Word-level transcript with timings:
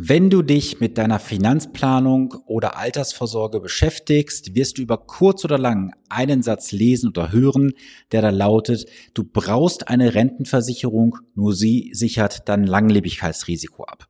Wenn 0.00 0.30
du 0.30 0.42
dich 0.42 0.78
mit 0.78 0.96
deiner 0.96 1.18
Finanzplanung 1.18 2.32
oder 2.46 2.76
Altersvorsorge 2.76 3.58
beschäftigst, 3.58 4.54
wirst 4.54 4.78
du 4.78 4.82
über 4.82 4.96
kurz 4.96 5.44
oder 5.44 5.58
lang 5.58 5.92
einen 6.08 6.44
Satz 6.44 6.70
lesen 6.70 7.08
oder 7.08 7.32
hören, 7.32 7.72
der 8.12 8.22
da 8.22 8.30
lautet, 8.30 8.86
du 9.14 9.24
brauchst 9.24 9.88
eine 9.88 10.14
Rentenversicherung, 10.14 11.18
nur 11.34 11.52
sie 11.52 11.90
sichert 11.94 12.48
dein 12.48 12.62
Langlebigkeitsrisiko 12.62 13.82
ab. 13.86 14.06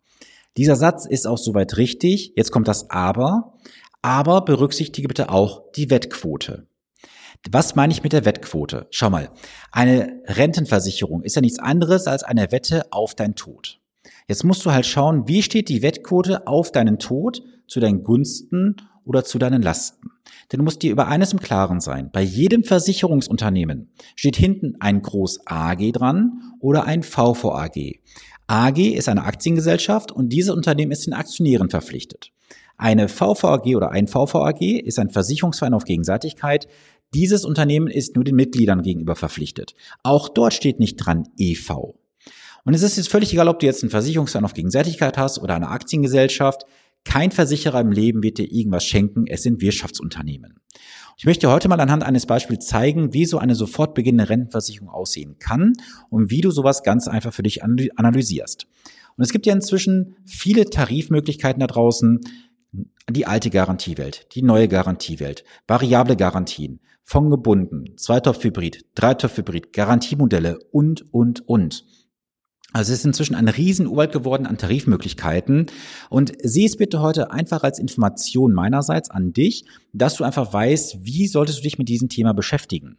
Dieser 0.59 0.77
Satz 0.77 1.07
ist 1.07 1.27
auch 1.27 1.39
soweit 1.39 1.79
richtig. 1.79 2.35
Jetzt 2.37 2.53
kommt 2.53 2.69
das 2.69 2.91
Aber. 2.91 3.55
Aber 4.03 4.43
berücksichtige 4.43 5.09
bitte 5.09 5.31
auch 5.31 5.73
die 5.73 5.89
Wettquote. 5.89 6.67
Was 7.51 7.77
meine 7.77 7.95
ich 7.95 8.03
mit 8.03 8.13
der 8.13 8.27
Wettquote? 8.27 8.89
Schau 8.91 9.09
mal, 9.09 9.31
eine 9.73 10.21
Rentenversicherung 10.27 11.23
ist 11.23 11.35
ja 11.35 11.41
nichts 11.41 11.59
anderes 11.59 12.07
als 12.07 12.25
eine 12.25 12.53
Wette 12.53 12.93
auf 12.93 13.15
dein 13.15 13.37
Tod. 13.37 13.78
Jetzt 14.27 14.45
musst 14.45 14.65
du 14.65 14.73
halt 14.73 14.87
schauen, 14.87 15.27
wie 15.27 15.43
steht 15.43 15.69
die 15.69 15.83
Wettquote 15.83 16.47
auf 16.47 16.73
deinen 16.73 16.99
Tod 16.99 17.43
zu 17.67 17.81
deinen 17.81 18.03
Gunsten 18.03 18.77
oder 19.05 19.25
zu 19.25 19.39
deinen 19.39 19.63
Lasten. 19.63 20.11
Denn 20.51 20.59
du 20.59 20.65
musst 20.65 20.83
dir 20.83 20.93
über 20.93 21.09
eines 21.09 21.33
im 21.33 21.41
Klaren 21.41 21.81
sein. 21.81 22.11
Bei 22.13 22.23
jedem 22.23 22.65
Versicherungsunternehmen 22.65 23.91
steht 24.17 24.37
hinten 24.37 24.77
ein 24.81 25.03
Groß 25.03 25.41
AG 25.47 25.93
dran 25.93 26.55
oder 26.61 26.85
ein 26.85 27.03
VVAG. 27.03 28.01
AG 28.47 28.79
ist 28.79 29.09
eine 29.09 29.25
Aktiengesellschaft 29.25 30.11
und 30.13 30.31
dieses 30.31 30.51
Unternehmen 30.51 30.93
ist 30.93 31.07
den 31.07 31.13
Aktionären 31.13 31.71
verpflichtet. 31.71 32.33
Eine 32.77 33.09
VVAG 33.09 33.77
oder 33.77 33.91
ein 33.91 34.07
VVAG 34.07 34.63
ist 34.63 34.99
ein 34.99 35.11
Versicherungsverein 35.11 35.75
auf 35.75 35.85
Gegenseitigkeit. 35.85 36.69
Dieses 37.15 37.45
Unternehmen 37.45 37.89
ist 37.89 38.15
nur 38.15 38.25
den 38.25 38.37
Mitgliedern 38.37 38.83
gegenüber 38.83 39.17
verpflichtet. 39.17 39.75
Auch 40.03 40.29
dort 40.29 40.55
steht 40.55 40.79
nicht 40.79 40.97
dran 40.97 41.29
EV. 41.39 41.95
Und 42.65 42.75
es 42.75 42.83
ist 42.83 42.97
jetzt 42.97 43.11
völlig 43.11 43.33
egal, 43.33 43.49
ob 43.49 43.59
du 43.59 43.67
jetzt 43.67 43.83
einen 43.83 43.91
Versicherungsverein 43.91 44.45
auf 44.45 44.55
Gegenseitigkeit 44.55 45.17
hast 45.17 45.39
oder 45.39 45.55
eine 45.55 45.69
Aktiengesellschaft. 45.69 46.65
Kein 47.05 47.31
Versicherer 47.31 47.81
im 47.81 47.93
Leben 47.93 48.23
wird 48.23 48.39
dir 48.39 48.51
irgendwas 48.51 48.85
schenken. 48.85 49.27
Es 49.27 49.43
sind 49.43 49.61
Wirtschaftsunternehmen. 49.61 50.61
Ich 51.17 51.25
möchte 51.25 51.51
heute 51.51 51.69
mal 51.69 51.81
anhand 51.81 52.05
eines 52.05 52.27
Beispiels 52.27 52.67
zeigen, 52.67 53.13
wie 53.13 53.25
so 53.25 53.39
eine 53.39 53.57
sofort 53.57 53.95
beginnende 53.95 54.31
Rentenversicherung 54.31 54.89
aussehen 54.89 55.37
kann 55.41 55.73
und 56.11 56.31
wie 56.31 56.41
du 56.41 56.51
sowas 56.53 56.85
ganz 56.85 57.09
einfach 57.09 57.33
für 57.33 57.43
dich 57.43 57.65
analysierst. 57.65 58.67
Und 59.17 59.25
es 59.25 59.33
gibt 59.33 59.47
ja 59.47 59.53
inzwischen 59.53 60.17
viele 60.25 60.67
Tarifmöglichkeiten 60.67 61.59
da 61.59 61.67
draußen. 61.67 62.21
Die 63.11 63.27
alte 63.27 63.51
Garantiewelt, 63.51 64.29
die 64.35 64.43
neue 64.43 64.69
Garantiewelt, 64.69 65.43
variable 65.67 66.15
Garantien, 66.15 66.81
fondgebunden, 67.03 67.97
Zweitopfhybrid, 67.97 68.85
Dreitopfhybrid, 68.95 69.73
Garantiemodelle 69.73 70.59
und, 70.71 71.13
und, 71.13 71.49
und. 71.49 71.85
Also 72.73 72.93
es 72.93 73.01
ist 73.01 73.07
inzwischen 73.07 73.35
ein 73.35 73.49
riesen 73.49 73.87
Urwald 73.87 74.13
geworden 74.13 74.47
an 74.47 74.59
Tarifmöglichkeiten 74.59 75.67
und 76.11 76.33
sieh 76.43 76.67
es 76.67 76.77
bitte 76.77 77.01
heute 77.01 77.31
einfach 77.31 77.63
als 77.63 77.79
Information 77.79 78.53
meinerseits 78.53 79.11
an 79.11 79.33
dich, 79.33 79.65
dass 79.95 80.17
du 80.17 80.25
einfach 80.25 80.53
weißt, 80.53 80.99
wie 81.01 81.27
solltest 81.29 81.59
du 81.59 81.63
dich 81.63 81.79
mit 81.79 81.89
diesem 81.89 82.11
Thema 82.11 82.35
beschäftigen. 82.35 82.99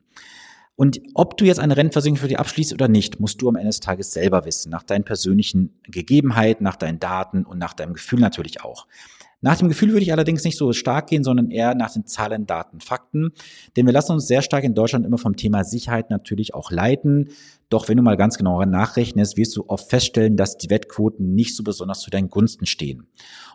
Und 0.76 1.02
ob 1.14 1.38
du 1.38 1.46
jetzt 1.46 1.60
eine 1.60 1.76
Rentenversicherung 1.76 2.18
für 2.18 2.30
dich 2.30 2.40
abschließt 2.40 2.74
oder 2.74 2.88
nicht, 2.88 3.20
musst 3.20 3.42
du 3.42 3.50
am 3.50 3.58
Ende 3.58 3.68
des 3.68 3.82
Tages 3.82 4.14
selber 4.14 4.46
wissen, 4.46 4.70
nach 4.70 4.84
deinen 4.84 5.04
persönlichen 5.04 5.78
Gegebenheiten, 5.84 6.64
nach 6.64 6.78
deinen 6.78 7.00
Daten 7.00 7.44
und 7.44 7.60
nach 7.60 7.74
deinem 7.74 7.94
Gefühl 7.94 8.22
natürlich 8.22 8.64
auch. 8.64 8.88
Nach 9.42 9.58
dem 9.58 9.70
Gefühl 9.70 9.90
würde 9.90 10.04
ich 10.04 10.12
allerdings 10.12 10.44
nicht 10.44 10.58
so 10.58 10.74
stark 10.74 11.08
gehen, 11.08 11.24
sondern 11.24 11.50
eher 11.50 11.74
nach 11.74 11.92
den 11.92 12.06
Zahlen, 12.06 12.46
Daten, 12.46 12.82
Fakten. 12.82 13.32
Denn 13.76 13.86
wir 13.86 13.94
lassen 13.94 14.14
uns 14.14 14.28
sehr 14.28 14.42
stark 14.42 14.64
in 14.64 14.74
Deutschland 14.74 15.06
immer 15.06 15.18
vom 15.18 15.36
Thema 15.36 15.64
Sicherheit 15.64 16.10
natürlich 16.10 16.54
auch 16.54 16.72
leiten. 16.72 17.30
Doch 17.70 17.88
wenn 17.88 17.98
du 17.98 18.04
mal 18.04 18.18
ganz 18.18 18.38
genau 18.38 18.64
nachrechnest, 18.66 19.38
wirst 19.38 19.56
du 19.56 19.66
oft 19.68 19.90
feststellen, 19.90 20.36
dass 20.36 20.58
die 20.58 20.72
Wettquoten 20.72 21.36
nicht 21.36 21.56
so 21.56 21.64
besonders 21.64 22.00
zu 22.00 22.10
deinen 22.10 22.30
Gunsten 22.30 22.66
stehen. 22.66 23.08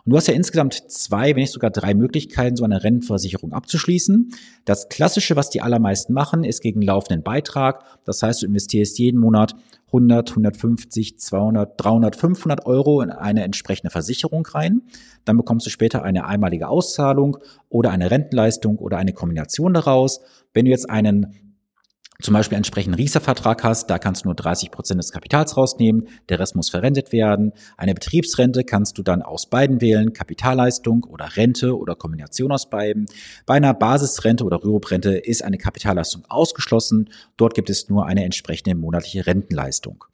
Und 0.05 0.11
du 0.11 0.15
hast 0.15 0.27
ja 0.27 0.33
insgesamt 0.33 0.89
zwei, 0.89 1.29
wenn 1.29 1.41
nicht 1.41 1.51
sogar 1.51 1.69
drei 1.69 1.93
Möglichkeiten, 1.93 2.55
so 2.55 2.63
eine 2.63 2.83
Rentenversicherung 2.83 3.51
abzuschließen. 3.51 4.31
Das 4.63 4.87
Klassische, 4.87 5.35
was 5.35 5.49
die 5.49 5.61
allermeisten 5.61 6.13
machen, 6.13 6.45
ist 6.45 6.61
gegen 6.61 6.81
laufenden 6.81 7.23
Beitrag. 7.23 7.83
Das 8.05 8.23
heißt, 8.23 8.41
du 8.41 8.45
investierst 8.45 8.97
jeden 8.99 9.19
Monat 9.19 9.55
100, 9.87 10.29
150, 10.31 11.19
200, 11.19 11.73
300, 11.77 12.15
500 12.15 12.65
Euro 12.65 13.01
in 13.01 13.11
eine 13.11 13.43
entsprechende 13.43 13.89
Versicherung 13.89 14.45
rein. 14.45 14.83
Dann 15.25 15.37
bekommst 15.37 15.65
du 15.65 15.69
später 15.69 16.03
eine 16.03 16.25
einmalige 16.25 16.69
Auszahlung 16.69 17.37
oder 17.69 17.91
eine 17.91 18.11
Rentenleistung 18.11 18.77
oder 18.77 18.97
eine 18.97 19.13
Kombination 19.13 19.73
daraus. 19.73 20.21
Wenn 20.53 20.65
du 20.65 20.71
jetzt 20.71 20.89
einen 20.89 21.44
zum 22.21 22.33
Beispiel 22.33 22.55
entsprechenden 22.55 22.95
Riester-Vertrag 22.95 23.63
hast, 23.63 23.89
da 23.89 23.99
kannst 23.99 24.23
du 24.23 24.29
nur 24.29 24.35
30 24.35 24.71
Prozent 24.71 24.99
des 24.99 25.11
Kapitals 25.11 25.57
rausnehmen, 25.57 26.07
der 26.29 26.39
Rest 26.39 26.55
muss 26.55 26.69
verrentet 26.69 27.11
werden. 27.11 27.51
Eine 27.77 27.93
Betriebsrente 27.93 28.63
kannst 28.63 28.97
du 28.97 29.03
dann 29.03 29.21
aus 29.21 29.47
beiden 29.47 29.81
wählen, 29.81 30.13
Kapitalleistung 30.13 31.03
oder 31.03 31.35
Rente 31.35 31.77
oder 31.77 31.95
Kombination 31.95 32.51
aus 32.51 32.69
beiden. 32.69 33.05
Bei 33.45 33.55
einer 33.55 33.73
Basisrente 33.73 34.45
oder 34.45 34.63
Rüruprente 34.63 35.17
ist 35.17 35.43
eine 35.43 35.57
Kapitalleistung 35.57 36.23
ausgeschlossen. 36.29 37.09
Dort 37.37 37.53
gibt 37.53 37.69
es 37.69 37.89
nur 37.89 38.05
eine 38.05 38.23
entsprechende 38.23 38.75
monatliche 38.75 39.27
Rentenleistung. 39.27 40.05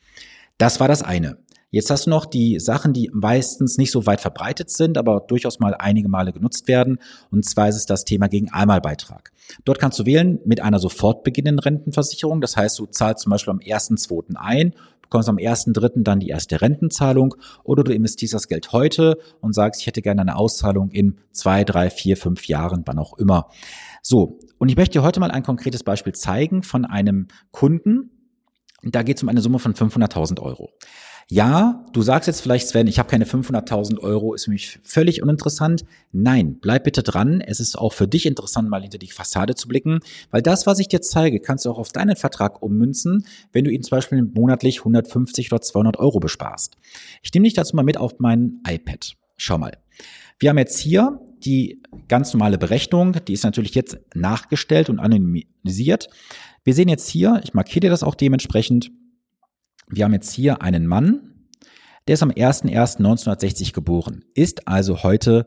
Das 0.57 0.79
war 0.79 0.87
das 0.87 1.01
eine. 1.01 1.37
Jetzt 1.73 1.89
hast 1.89 2.05
du 2.05 2.09
noch 2.09 2.25
die 2.25 2.59
Sachen, 2.59 2.91
die 2.91 3.09
meistens 3.13 3.77
nicht 3.77 3.91
so 3.91 4.05
weit 4.05 4.19
verbreitet 4.19 4.69
sind, 4.69 4.97
aber 4.97 5.21
durchaus 5.21 5.59
mal 5.59 5.73
einige 5.73 6.09
Male 6.09 6.33
genutzt 6.33 6.67
werden. 6.67 6.99
Und 7.31 7.45
zwar 7.45 7.69
ist 7.69 7.77
es 7.77 7.85
das 7.85 8.03
Thema 8.03 8.27
gegen 8.27 8.51
Einmalbeitrag. 8.51 9.31
Dort 9.63 9.79
kannst 9.79 9.97
du 9.97 10.05
wählen 10.05 10.39
mit 10.43 10.59
einer 10.59 10.79
sofort 10.79 11.23
beginnenden 11.23 11.59
Rentenversicherung. 11.59 12.41
Das 12.41 12.57
heißt, 12.57 12.77
du 12.77 12.87
zahlst 12.87 13.23
zum 13.23 13.29
Beispiel 13.29 13.51
am 13.51 13.59
1.2. 13.59 14.35
ein, 14.35 14.75
bekommst 15.01 15.29
am 15.29 15.37
1.3. 15.37 16.03
dann 16.03 16.19
die 16.19 16.27
erste 16.27 16.59
Rentenzahlung 16.59 17.35
oder 17.63 17.85
du 17.85 17.93
investierst 17.93 18.33
das 18.33 18.49
Geld 18.49 18.73
heute 18.73 19.17
und 19.39 19.53
sagst, 19.55 19.79
ich 19.79 19.87
hätte 19.87 20.01
gerne 20.01 20.21
eine 20.21 20.35
Auszahlung 20.35 20.91
in 20.91 21.19
zwei, 21.31 21.63
drei, 21.63 21.89
vier, 21.89 22.17
fünf 22.17 22.47
Jahren, 22.47 22.83
wann 22.85 22.99
auch 22.99 23.17
immer. 23.17 23.47
So, 24.01 24.39
und 24.57 24.67
ich 24.67 24.75
möchte 24.75 24.99
dir 24.99 25.03
heute 25.03 25.21
mal 25.21 25.31
ein 25.31 25.43
konkretes 25.43 25.83
Beispiel 25.83 26.13
zeigen 26.13 26.63
von 26.63 26.83
einem 26.83 27.29
Kunden. 27.51 28.11
Da 28.83 29.03
geht 29.03 29.17
es 29.17 29.23
um 29.23 29.29
eine 29.29 29.41
Summe 29.41 29.59
von 29.59 29.73
500.000 29.73 30.41
Euro. 30.41 30.71
Ja, 31.33 31.85
du 31.93 32.01
sagst 32.01 32.27
jetzt 32.27 32.41
vielleicht, 32.41 32.67
Sven, 32.67 32.87
ich 32.87 32.99
habe 32.99 33.07
keine 33.07 33.23
500.000 33.23 33.99
Euro, 33.99 34.33
ist 34.33 34.43
für 34.43 34.51
mich 34.51 34.79
völlig 34.83 35.23
uninteressant. 35.23 35.85
Nein, 36.11 36.57
bleib 36.59 36.83
bitte 36.83 37.03
dran. 37.03 37.39
Es 37.39 37.61
ist 37.61 37.77
auch 37.77 37.93
für 37.93 38.05
dich 38.05 38.25
interessant, 38.25 38.69
mal 38.69 38.81
hinter 38.81 38.97
die 38.97 39.09
Fassade 39.09 39.55
zu 39.55 39.69
blicken, 39.69 40.01
weil 40.29 40.41
das, 40.41 40.67
was 40.67 40.79
ich 40.79 40.89
dir 40.89 40.99
zeige, 40.99 41.39
kannst 41.39 41.63
du 41.63 41.71
auch 41.71 41.77
auf 41.77 41.93
deinen 41.93 42.17
Vertrag 42.17 42.61
ummünzen, 42.61 43.25
wenn 43.53 43.63
du 43.63 43.71
ihn 43.71 43.81
zum 43.81 43.95
Beispiel 43.95 44.21
monatlich 44.23 44.79
150 44.79 45.53
oder 45.53 45.61
200 45.61 45.99
Euro 45.99 46.19
besparst. 46.19 46.75
Ich 47.23 47.33
nehme 47.33 47.45
dich 47.45 47.53
dazu 47.53 47.77
mal 47.77 47.83
mit 47.83 47.95
auf 47.95 48.19
mein 48.19 48.59
iPad. 48.67 49.15
Schau 49.37 49.57
mal. 49.57 49.77
Wir 50.37 50.49
haben 50.49 50.57
jetzt 50.57 50.79
hier 50.79 51.17
die 51.45 51.81
ganz 52.09 52.33
normale 52.33 52.57
Berechnung, 52.57 53.15
die 53.25 53.33
ist 53.33 53.45
natürlich 53.45 53.73
jetzt 53.73 53.97
nachgestellt 54.13 54.89
und 54.89 54.99
anonymisiert. 54.99 56.09
Wir 56.65 56.73
sehen 56.73 56.89
jetzt 56.89 57.07
hier, 57.07 57.39
ich 57.41 57.53
markiere 57.53 57.79
dir 57.79 57.89
das 57.89 58.03
auch 58.03 58.15
dementsprechend, 58.15 58.91
wir 59.91 60.05
haben 60.05 60.13
jetzt 60.13 60.31
hier 60.31 60.61
einen 60.61 60.87
Mann, 60.87 61.47
der 62.07 62.15
ist 62.15 62.23
am 62.23 62.31
01.01.1960 62.31 63.73
geboren, 63.73 64.23
ist 64.33 64.67
also 64.67 65.03
heute 65.03 65.45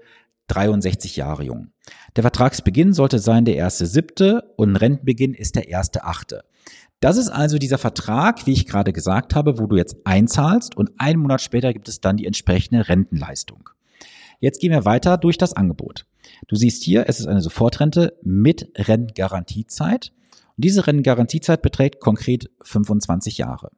63 0.49 1.16
Jahre 1.16 1.44
jung. 1.44 1.72
Der 2.16 2.22
Vertragsbeginn 2.22 2.93
sollte 2.93 3.19
sein 3.19 3.44
der 3.44 3.66
1.7. 3.66 4.43
und 4.56 4.77
Rentenbeginn 4.77 5.34
ist 5.34 5.56
der 5.56 5.65
1.8. 5.65 6.41
Das 7.00 7.16
ist 7.16 7.28
also 7.28 7.59
dieser 7.59 7.78
Vertrag, 7.78 8.47
wie 8.47 8.53
ich 8.53 8.66
gerade 8.66 8.93
gesagt 8.93 9.34
habe, 9.34 9.59
wo 9.59 9.66
du 9.66 9.77
jetzt 9.77 9.97
einzahlst 10.05 10.76
und 10.76 10.93
einen 10.99 11.21
Monat 11.21 11.43
später 11.43 11.72
gibt 11.72 11.88
es 11.88 12.00
dann 12.00 12.16
die 12.16 12.26
entsprechende 12.26 12.88
Rentenleistung. 12.88 13.69
Jetzt 14.41 14.61
gehen 14.61 14.72
wir 14.72 14.84
weiter 14.84 15.16
durch 15.16 15.38
das 15.38 15.55
Angebot. 15.55 16.06
Du 16.49 16.56
siehst 16.56 16.82
hier, 16.82 17.09
es 17.09 17.21
ist 17.21 17.26
eine 17.26 17.41
Sofortrente 17.41 18.16
mit 18.22 18.71
Rentengarantiezeit. 18.76 20.12
Und 20.56 20.65
diese 20.65 20.87
Rentengarantiezeit 20.87 21.62
beträgt 21.62 22.00
konkret 22.00 22.50
25 22.62 23.38
Jahre. 23.38 23.71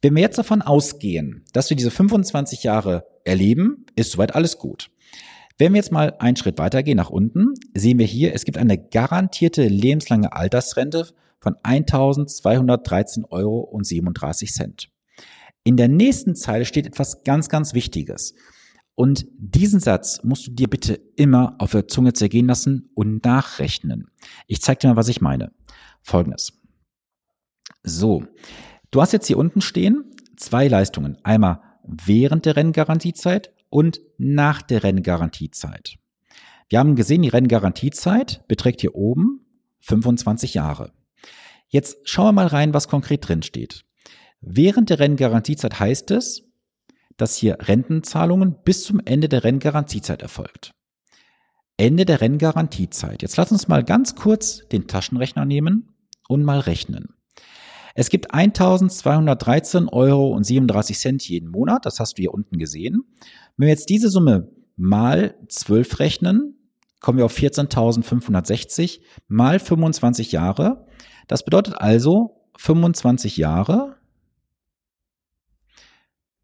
Wenn 0.00 0.14
wir 0.14 0.22
jetzt 0.22 0.38
davon 0.38 0.62
ausgehen, 0.62 1.44
dass 1.52 1.70
wir 1.70 1.76
diese 1.76 1.90
25 1.90 2.62
Jahre 2.62 3.06
erleben, 3.24 3.86
ist 3.96 4.12
soweit 4.12 4.34
alles 4.34 4.58
gut. 4.58 4.90
Wenn 5.58 5.72
wir 5.72 5.78
jetzt 5.78 5.92
mal 5.92 6.14
einen 6.20 6.36
Schritt 6.36 6.58
weitergehen 6.58 6.96
nach 6.96 7.10
unten, 7.10 7.54
sehen 7.74 7.98
wir 7.98 8.06
hier, 8.06 8.32
es 8.34 8.44
gibt 8.44 8.58
eine 8.58 8.78
garantierte 8.78 9.66
lebenslange 9.66 10.32
Altersrente 10.32 11.08
von 11.40 11.54
1.213 11.56 13.24
Euro 13.30 13.60
und 13.60 13.84
37 13.84 14.52
Cent. 14.52 14.88
In 15.64 15.76
der 15.76 15.88
nächsten 15.88 16.36
Zeile 16.36 16.64
steht 16.64 16.86
etwas 16.86 17.24
ganz, 17.24 17.48
ganz 17.48 17.74
Wichtiges. 17.74 18.34
Und 18.94 19.26
diesen 19.38 19.80
Satz 19.80 20.24
musst 20.24 20.46
du 20.46 20.50
dir 20.50 20.68
bitte 20.68 20.94
immer 21.16 21.56
auf 21.58 21.72
der 21.72 21.86
Zunge 21.88 22.12
zergehen 22.12 22.46
lassen 22.46 22.90
und 22.94 23.24
nachrechnen. 23.24 24.10
Ich 24.46 24.60
zeige 24.60 24.80
dir 24.80 24.88
mal, 24.88 24.96
was 24.96 25.08
ich 25.08 25.20
meine. 25.20 25.52
Folgendes. 26.02 26.52
So, 27.82 28.24
Du 28.90 29.02
hast 29.02 29.12
jetzt 29.12 29.26
hier 29.26 29.38
unten 29.38 29.60
stehen 29.60 30.04
zwei 30.36 30.68
Leistungen. 30.68 31.18
Einmal 31.22 31.60
während 31.82 32.46
der 32.46 32.56
Renngarantiezeit 32.56 33.52
und 33.70 34.00
nach 34.16 34.62
der 34.62 34.82
Renngarantiezeit. 34.82 35.96
Wir 36.68 36.78
haben 36.78 36.96
gesehen, 36.96 37.22
die 37.22 37.28
Renngarantiezeit 37.28 38.46
beträgt 38.46 38.80
hier 38.80 38.94
oben 38.94 39.46
25 39.80 40.54
Jahre. 40.54 40.92
Jetzt 41.68 41.98
schauen 42.08 42.26
wir 42.26 42.32
mal 42.32 42.46
rein, 42.46 42.74
was 42.74 42.88
konkret 42.88 43.28
drin 43.28 43.42
steht. 43.42 43.84
Während 44.40 44.90
der 44.90 44.98
Renngarantiezeit 44.98 45.80
heißt 45.80 46.10
es, 46.10 46.44
dass 47.16 47.36
hier 47.36 47.58
Rentenzahlungen 47.60 48.56
bis 48.64 48.84
zum 48.84 49.00
Ende 49.04 49.28
der 49.28 49.44
Renngarantiezeit 49.44 50.22
erfolgt. 50.22 50.72
Ende 51.76 52.04
der 52.04 52.20
Renngarantiezeit. 52.20 53.22
Jetzt 53.22 53.36
lass 53.36 53.52
uns 53.52 53.68
mal 53.68 53.84
ganz 53.84 54.14
kurz 54.14 54.66
den 54.68 54.86
Taschenrechner 54.86 55.44
nehmen 55.44 55.94
und 56.28 56.44
mal 56.44 56.60
rechnen. 56.60 57.17
Es 57.98 58.08
gibt 58.10 58.32
1213 58.32 59.88
Euro 59.88 60.28
und 60.28 60.44
37 60.44 60.96
Cent 60.96 61.28
jeden 61.28 61.48
Monat. 61.48 61.84
Das 61.84 61.98
hast 61.98 62.16
du 62.16 62.22
hier 62.22 62.32
unten 62.32 62.56
gesehen. 62.56 63.02
Wenn 63.56 63.66
wir 63.66 63.72
jetzt 63.72 63.88
diese 63.88 64.08
Summe 64.08 64.52
mal 64.76 65.34
12 65.48 65.98
rechnen, 65.98 66.54
kommen 67.00 67.18
wir 67.18 67.24
auf 67.24 67.36
14.560 67.36 69.00
mal 69.26 69.58
25 69.58 70.30
Jahre. 70.30 70.86
Das 71.26 71.44
bedeutet 71.44 71.80
also 71.80 72.46
25 72.56 73.36
Jahre 73.36 73.96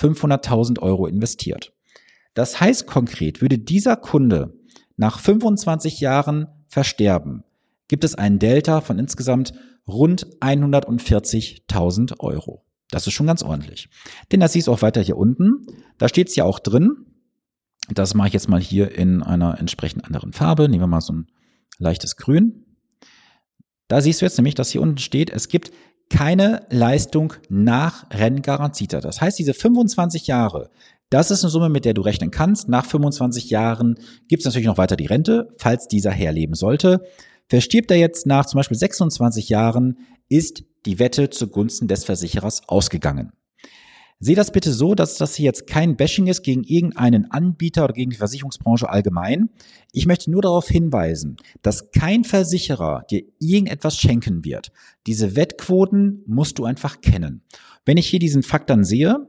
500.000 0.00 0.80
Euro 0.80 1.06
investiert. 1.06 1.72
Das 2.34 2.60
heißt 2.60 2.86
konkret, 2.86 3.40
würde 3.40 3.58
dieser 3.58 3.96
Kunde 3.96 4.58
nach 4.96 5.20
25 5.20 6.00
Jahren 6.00 6.48
versterben, 6.68 7.44
gibt 7.88 8.04
es 8.04 8.14
einen 8.14 8.38
Delta 8.38 8.80
von 8.80 8.98
insgesamt 8.98 9.54
rund 9.86 10.26
140.000 10.40 12.18
Euro. 12.20 12.64
Das 12.90 13.06
ist 13.06 13.14
schon 13.14 13.26
ganz 13.26 13.42
ordentlich. 13.42 13.88
Denn 14.30 14.40
das 14.40 14.52
siehst 14.52 14.68
du 14.68 14.72
auch 14.72 14.82
weiter 14.82 15.00
hier 15.00 15.16
unten. 15.16 15.66
Da 15.98 16.08
steht 16.08 16.28
es 16.28 16.36
ja 16.36 16.44
auch 16.44 16.58
drin. 16.58 17.06
Das 17.88 18.14
mache 18.14 18.28
ich 18.28 18.34
jetzt 18.34 18.48
mal 18.48 18.60
hier 18.60 18.92
in 18.92 19.22
einer 19.22 19.58
entsprechend 19.58 20.04
anderen 20.04 20.32
Farbe. 20.32 20.68
Nehmen 20.68 20.82
wir 20.82 20.88
mal 20.88 21.00
so 21.00 21.12
ein 21.12 21.26
leichtes 21.78 22.16
Grün. 22.16 22.65
Da 23.88 24.00
siehst 24.00 24.20
du 24.20 24.26
jetzt 24.26 24.38
nämlich, 24.38 24.54
dass 24.54 24.70
hier 24.70 24.82
unten 24.82 24.98
steht, 24.98 25.30
es 25.30 25.48
gibt 25.48 25.70
keine 26.08 26.66
Leistung 26.70 27.34
nach 27.48 28.06
Renngarantiezeit. 28.10 29.04
Das 29.04 29.20
heißt, 29.20 29.38
diese 29.38 29.54
25 29.54 30.26
Jahre, 30.26 30.70
das 31.10 31.30
ist 31.30 31.44
eine 31.44 31.50
Summe, 31.50 31.68
mit 31.68 31.84
der 31.84 31.94
du 31.94 32.02
rechnen 32.02 32.30
kannst. 32.30 32.68
Nach 32.68 32.84
25 32.84 33.50
Jahren 33.50 33.98
gibt 34.28 34.40
es 34.40 34.44
natürlich 34.44 34.66
noch 34.66 34.78
weiter 34.78 34.96
die 34.96 35.06
Rente, 35.06 35.48
falls 35.58 35.88
dieser 35.88 36.10
herleben 36.10 36.54
sollte. 36.54 37.04
Verstirbt 37.48 37.90
er 37.90 37.96
jetzt 37.96 38.26
nach 38.26 38.46
zum 38.46 38.58
Beispiel 38.58 38.76
26 38.76 39.48
Jahren, 39.48 39.98
ist 40.28 40.64
die 40.84 40.98
Wette 40.98 41.30
zugunsten 41.30 41.86
des 41.86 42.04
Versicherers 42.04 42.68
ausgegangen. 42.68 43.32
Sehe 44.18 44.34
das 44.34 44.50
bitte 44.50 44.72
so, 44.72 44.94
dass 44.94 45.18
das 45.18 45.34
hier 45.34 45.44
jetzt 45.44 45.66
kein 45.66 45.96
Bashing 45.96 46.26
ist 46.26 46.42
gegen 46.42 46.64
irgendeinen 46.64 47.30
Anbieter 47.30 47.84
oder 47.84 47.92
gegen 47.92 48.10
die 48.10 48.16
Versicherungsbranche 48.16 48.88
allgemein. 48.88 49.50
Ich 49.92 50.06
möchte 50.06 50.30
nur 50.30 50.40
darauf 50.40 50.68
hinweisen, 50.68 51.36
dass 51.60 51.90
kein 51.90 52.24
Versicherer 52.24 53.04
dir 53.10 53.24
irgendetwas 53.38 53.98
schenken 53.98 54.42
wird. 54.42 54.72
Diese 55.06 55.36
Wettquoten 55.36 56.22
musst 56.26 56.58
du 56.58 56.64
einfach 56.64 57.02
kennen. 57.02 57.42
Wenn 57.84 57.98
ich 57.98 58.06
hier 58.08 58.18
diesen 58.18 58.42
Fakt 58.42 58.70
dann 58.70 58.84
sehe, 58.84 59.28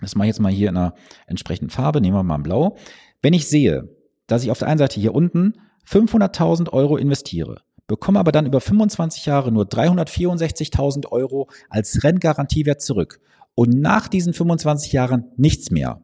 das 0.00 0.16
mache 0.16 0.26
ich 0.26 0.30
jetzt 0.30 0.40
mal 0.40 0.52
hier 0.52 0.68
in 0.68 0.76
einer 0.76 0.94
entsprechenden 1.28 1.70
Farbe, 1.70 2.00
nehmen 2.00 2.16
wir 2.16 2.24
mal 2.24 2.38
blau. 2.38 2.76
Wenn 3.22 3.34
ich 3.34 3.46
sehe, 3.46 3.88
dass 4.26 4.42
ich 4.42 4.50
auf 4.50 4.58
der 4.58 4.68
einen 4.68 4.78
Seite 4.78 4.98
hier 4.98 5.14
unten 5.14 5.54
500.000 5.88 6.72
Euro 6.72 6.96
investiere, 6.96 7.62
bekomme 7.86 8.18
aber 8.18 8.32
dann 8.32 8.46
über 8.46 8.60
25 8.60 9.26
Jahre 9.26 9.52
nur 9.52 9.64
364.000 9.64 11.06
Euro 11.12 11.48
als 11.70 12.02
Renngarantiewert 12.02 12.82
zurück 12.82 13.20
und 13.56 13.80
nach 13.80 14.06
diesen 14.06 14.34
25 14.34 14.92
Jahren 14.92 15.32
nichts 15.36 15.72
mehr, 15.72 16.00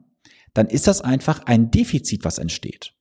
dann 0.55 0.67
ist 0.67 0.89
das 0.89 1.01
einfach 1.01 1.47
ein 1.47 1.71
Defizit, 1.71 2.25
was 2.25 2.39
entsteht. 2.39 2.95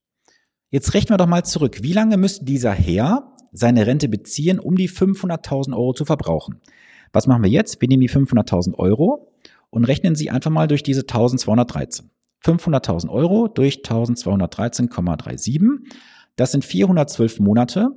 Jetzt 0.69 0.93
rechnen 0.93 1.13
wir 1.13 1.17
doch 1.17 1.27
mal 1.27 1.43
zurück. 1.43 1.79
Wie 1.81 1.93
lange 1.93 2.17
müsste 2.17 2.45
dieser 2.45 2.73
Herr 2.73 3.35
seine 3.51 3.87
Rente 3.87 4.07
beziehen, 4.07 4.59
um 4.59 4.75
die 4.75 4.89
500.000 4.89 5.73
Euro 5.73 5.93
zu 5.93 6.05
verbrauchen? 6.05 6.61
Was 7.11 7.27
machen 7.27 7.43
wir 7.43 7.49
jetzt? 7.49 7.81
Wir 7.81 7.87
nehmen 7.87 8.01
die 8.01 8.09
500.000 8.09 8.75
Euro 8.75 9.33
und 9.69 9.85
rechnen 9.85 10.15
sie 10.15 10.29
einfach 10.29 10.51
mal 10.51 10.67
durch 10.67 10.83
diese 10.83 11.01
1213. 11.01 12.09
500.000 12.45 13.09
Euro 13.09 13.47
durch 13.47 13.79
1213,37. 13.79 15.79
Das 16.35 16.51
sind 16.51 16.63
412 16.63 17.39
Monate 17.39 17.89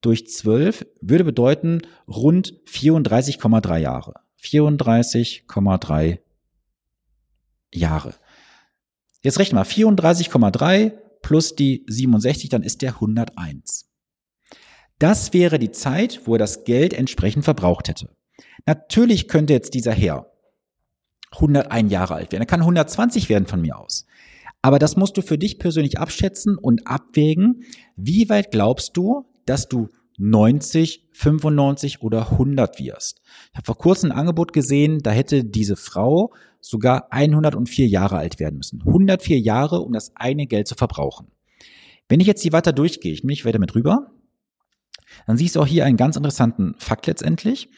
durch 0.00 0.26
12 0.26 0.86
würde 1.00 1.24
bedeuten 1.24 1.80
rund 2.06 2.54
34,3 2.66 3.78
Jahre. 3.78 4.14
34,3 4.44 6.18
Jahre. 7.72 8.14
Jetzt 9.22 9.38
rechnen 9.38 9.58
wir 9.58 9.66
34,3 9.66 10.92
plus 11.22 11.56
die 11.56 11.84
67, 11.88 12.50
dann 12.50 12.62
ist 12.62 12.82
der 12.82 12.94
101. 12.94 13.90
Das 14.98 15.32
wäre 15.32 15.58
die 15.58 15.72
Zeit, 15.72 16.20
wo 16.26 16.34
er 16.34 16.38
das 16.38 16.64
Geld 16.64 16.92
entsprechend 16.92 17.44
verbraucht 17.44 17.88
hätte. 17.88 18.14
Natürlich 18.66 19.28
könnte 19.28 19.54
jetzt 19.54 19.74
dieser 19.74 19.92
Herr 19.92 20.30
101 21.32 21.90
Jahre 21.90 22.14
alt 22.14 22.32
werden. 22.32 22.42
Er 22.42 22.46
kann 22.46 22.60
120 22.60 23.28
werden 23.28 23.46
von 23.46 23.60
mir 23.60 23.78
aus. 23.78 24.06
Aber 24.62 24.78
das 24.78 24.96
musst 24.96 25.16
du 25.16 25.22
für 25.22 25.36
dich 25.36 25.58
persönlich 25.58 25.98
abschätzen 25.98 26.56
und 26.56 26.86
abwägen. 26.86 27.64
Wie 27.96 28.28
weit 28.28 28.50
glaubst 28.50 28.96
du, 28.96 29.26
dass 29.46 29.68
du 29.68 29.88
90, 30.18 31.08
95 31.12 32.02
oder 32.02 32.32
100 32.32 32.78
wirst. 32.78 33.20
Ich 33.50 33.56
habe 33.56 33.66
vor 33.66 33.78
kurzem 33.78 34.12
ein 34.12 34.18
Angebot 34.18 34.52
gesehen, 34.52 35.00
da 35.00 35.10
hätte 35.10 35.44
diese 35.44 35.76
Frau 35.76 36.32
sogar 36.60 37.12
104 37.12 37.86
Jahre 37.86 38.16
alt 38.16 38.38
werden 38.38 38.56
müssen. 38.56 38.80
104 38.82 39.38
Jahre, 39.38 39.80
um 39.80 39.92
das 39.92 40.12
eine 40.16 40.46
Geld 40.46 40.68
zu 40.68 40.74
verbrauchen. 40.74 41.28
Wenn 42.08 42.20
ich 42.20 42.26
jetzt 42.26 42.42
hier 42.42 42.52
weiter 42.52 42.72
durchgehe, 42.72 43.12
ich 43.12 43.24
mich 43.24 43.44
weiter 43.44 43.58
mit 43.58 43.74
rüber, 43.74 44.10
dann 45.26 45.36
siehst 45.36 45.56
du 45.56 45.60
auch 45.60 45.66
hier 45.66 45.84
einen 45.84 45.96
ganz 45.96 46.16
interessanten 46.16 46.74
Fakt 46.78 47.06
letztendlich. 47.06 47.68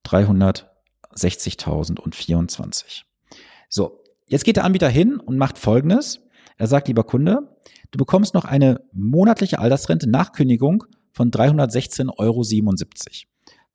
360.024. 0.07 3.03
So, 3.69 4.03
jetzt 4.27 4.45
geht 4.45 4.57
der 4.57 4.65
Anbieter 4.65 4.89
hin 4.89 5.21
und 5.21 5.37
macht 5.37 5.59
Folgendes. 5.59 6.23
Er 6.57 6.67
sagt, 6.67 6.89
lieber 6.89 7.05
Kunde, 7.05 7.55
du 7.91 7.99
bekommst 7.99 8.33
noch 8.33 8.47
eine 8.47 8.81
monatliche 8.93 9.59
Altersrente 9.59 10.09
nach 10.09 10.33
Kündigung 10.33 10.85
von 11.13 11.31
316,77 11.31 12.19
Euro. 12.19 12.41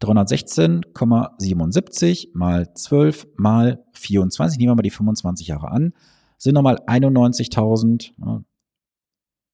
316,77 0.01 2.29
mal 2.33 2.74
12 2.74 3.27
mal 3.38 3.85
24, 3.93 4.57
nehmen 4.57 4.71
wir 4.71 4.75
mal 4.75 4.81
die 4.81 4.89
25 4.89 5.47
Jahre 5.47 5.71
an, 5.71 5.93
sind 6.38 6.55
nochmal 6.55 6.79
91.000, 6.85 8.12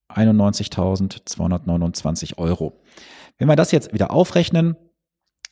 91.229 0.09 2.37
Euro. 2.37 2.81
Wenn 3.41 3.49
wir 3.49 3.55
das 3.55 3.71
jetzt 3.71 3.91
wieder 3.91 4.11
aufrechnen, 4.11 4.75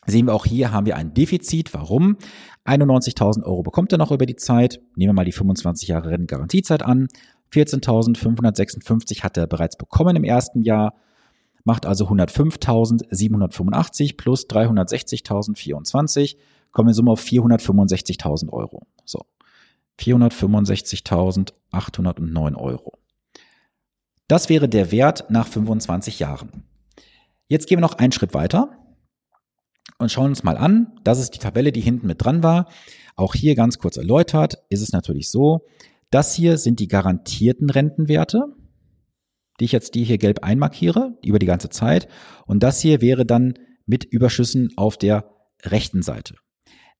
sehen 0.05 0.27
wir 0.27 0.35
auch 0.35 0.45
hier 0.45 0.71
haben 0.71 0.85
wir 0.85 0.95
ein 0.95 1.15
Defizit. 1.15 1.73
Warum? 1.73 2.17
91.000 2.63 3.43
Euro 3.43 3.63
bekommt 3.63 3.91
er 3.91 3.97
noch 3.97 4.11
über 4.11 4.27
die 4.27 4.35
Zeit. 4.35 4.79
Nehmen 4.95 5.09
wir 5.09 5.15
mal 5.15 5.25
die 5.25 5.31
25 5.31 5.87
Jahre 5.87 6.11
Rentengarantiezeit 6.11 6.83
an. 6.83 7.07
14.556 7.51 9.23
hat 9.23 9.37
er 9.37 9.47
bereits 9.47 9.75
bekommen 9.75 10.15
im 10.15 10.23
ersten 10.23 10.61
Jahr, 10.61 10.93
macht 11.63 11.87
also 11.87 12.07
105.785 12.07 14.17
plus 14.17 14.45
360.024, 14.45 16.37
kommen 16.71 16.89
in 16.89 16.93
Summe 16.93 17.09
auf 17.09 17.23
465.000 17.23 18.53
Euro. 18.53 18.85
So, 19.03 19.25
465.809 19.99 22.55
Euro. 22.55 22.99
Das 24.27 24.47
wäre 24.47 24.69
der 24.69 24.91
Wert 24.91 25.25
nach 25.31 25.47
25 25.47 26.19
Jahren. 26.19 26.68
Jetzt 27.49 27.67
gehen 27.67 27.79
wir 27.79 27.81
noch 27.81 27.97
einen 27.97 28.11
Schritt 28.11 28.33
weiter 28.35 28.69
und 29.97 30.11
schauen 30.11 30.29
uns 30.29 30.43
mal 30.43 30.55
an. 30.55 30.93
Das 31.03 31.19
ist 31.19 31.31
die 31.31 31.39
Tabelle, 31.39 31.71
die 31.71 31.81
hinten 31.81 32.07
mit 32.07 32.23
dran 32.23 32.43
war. 32.43 32.69
Auch 33.15 33.33
hier 33.33 33.55
ganz 33.55 33.79
kurz 33.79 33.97
erläutert, 33.97 34.63
ist 34.69 34.81
es 34.81 34.91
natürlich 34.91 35.29
so, 35.31 35.65
das 36.11 36.35
hier 36.35 36.57
sind 36.57 36.79
die 36.79 36.87
garantierten 36.87 37.69
Rentenwerte. 37.69 38.55
die 39.59 39.65
ich 39.65 39.71
jetzt 39.73 39.95
die 39.95 40.05
hier 40.05 40.17
gelb 40.17 40.43
einmarkiere, 40.43 41.17
über 41.23 41.39
die 41.39 41.45
ganze 41.45 41.69
Zeit. 41.69 42.07
Und 42.45 42.63
das 42.63 42.79
hier 42.79 43.01
wäre 43.01 43.25
dann 43.25 43.55
mit 43.85 44.05
Überschüssen 44.05 44.69
auf 44.77 44.97
der 44.97 45.29
rechten 45.63 46.01
Seite. 46.01 46.35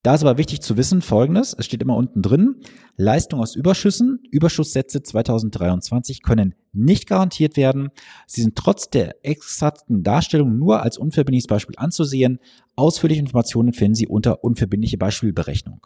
Da 0.01 0.15
ist 0.15 0.21
aber 0.21 0.37
wichtig 0.37 0.61
zu 0.61 0.77
wissen 0.77 1.01
Folgendes, 1.01 1.53
es 1.57 1.65
steht 1.65 1.81
immer 1.81 1.97
unten 1.97 2.21
drin, 2.21 2.61
Leistung 2.95 3.41
aus 3.41 3.55
Überschüssen, 3.55 4.19
Überschusssätze 4.31 5.03
2023 5.03 6.21
können 6.21 6.55
nicht 6.71 7.05
garantiert 7.05 7.57
werden. 7.57 7.89
Sie 8.25 8.41
sind 8.41 8.55
trotz 8.55 8.89
der 8.89 9.25
exakten 9.25 10.03
Darstellung 10.03 10.57
nur 10.57 10.83
als 10.83 10.97
unverbindliches 10.97 11.47
Beispiel 11.47 11.75
anzusehen. 11.77 12.39
Ausführliche 12.77 13.19
Informationen 13.19 13.73
finden 13.73 13.95
Sie 13.95 14.07
unter 14.07 14.41
unverbindliche 14.43 14.97
Beispielberechnung. 14.97 15.85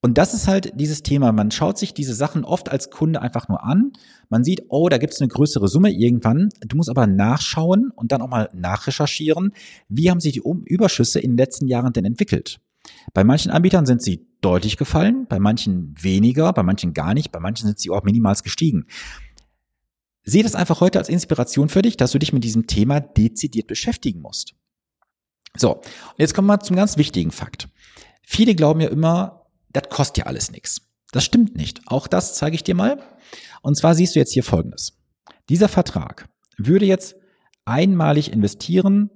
Und 0.00 0.18
das 0.18 0.34
ist 0.34 0.46
halt 0.46 0.78
dieses 0.78 1.02
Thema. 1.02 1.32
Man 1.32 1.50
schaut 1.50 1.78
sich 1.78 1.94
diese 1.94 2.14
Sachen 2.14 2.44
oft 2.44 2.68
als 2.68 2.90
Kunde 2.90 3.20
einfach 3.20 3.48
nur 3.48 3.64
an. 3.64 3.92
Man 4.28 4.44
sieht, 4.44 4.64
oh, 4.68 4.88
da 4.88 4.98
gibt 4.98 5.14
es 5.14 5.20
eine 5.20 5.28
größere 5.28 5.66
Summe 5.66 5.90
irgendwann. 5.90 6.50
Du 6.60 6.76
musst 6.76 6.90
aber 6.90 7.06
nachschauen 7.06 7.90
und 7.96 8.12
dann 8.12 8.20
auch 8.22 8.28
mal 8.28 8.50
nachrecherchieren. 8.52 9.54
Wie 9.88 10.10
haben 10.10 10.20
sich 10.20 10.34
die 10.34 10.42
Überschüsse 10.44 11.18
in 11.20 11.32
den 11.32 11.38
letzten 11.38 11.66
Jahren 11.66 11.94
denn 11.94 12.04
entwickelt? 12.04 12.60
Bei 13.12 13.24
manchen 13.24 13.50
Anbietern 13.50 13.86
sind 13.86 14.02
sie 14.02 14.26
deutlich 14.40 14.76
gefallen, 14.76 15.26
bei 15.28 15.38
manchen 15.38 15.94
weniger, 15.98 16.52
bei 16.52 16.62
manchen 16.62 16.92
gar 16.92 17.14
nicht, 17.14 17.32
bei 17.32 17.40
manchen 17.40 17.66
sind 17.66 17.78
sie 17.78 17.90
auch 17.90 18.02
minimals 18.02 18.42
gestiegen. 18.42 18.86
Sehe 20.22 20.42
das 20.42 20.54
einfach 20.54 20.80
heute 20.80 20.98
als 20.98 21.08
Inspiration 21.08 21.68
für 21.68 21.82
dich, 21.82 21.96
dass 21.96 22.12
du 22.12 22.18
dich 22.18 22.32
mit 22.32 22.44
diesem 22.44 22.66
Thema 22.66 23.00
dezidiert 23.00 23.66
beschäftigen 23.66 24.20
musst. 24.20 24.54
So, 25.56 25.76
und 25.76 26.18
jetzt 26.18 26.34
kommen 26.34 26.48
wir 26.48 26.60
zum 26.60 26.76
ganz 26.76 26.96
wichtigen 26.96 27.30
Fakt. 27.30 27.68
Viele 28.22 28.54
glauben 28.54 28.80
ja 28.80 28.88
immer, 28.88 29.46
das 29.70 29.88
kostet 29.90 30.18
ja 30.18 30.26
alles 30.26 30.50
nichts. 30.50 30.82
Das 31.12 31.24
stimmt 31.24 31.56
nicht. 31.56 31.82
Auch 31.86 32.08
das 32.08 32.34
zeige 32.34 32.56
ich 32.56 32.64
dir 32.64 32.74
mal. 32.74 32.98
Und 33.62 33.76
zwar 33.76 33.94
siehst 33.94 34.14
du 34.14 34.18
jetzt 34.18 34.32
hier 34.32 34.42
Folgendes. 34.42 34.98
Dieser 35.48 35.68
Vertrag 35.68 36.28
würde 36.56 36.86
jetzt 36.86 37.16
einmalig 37.64 38.32
investieren 38.32 39.10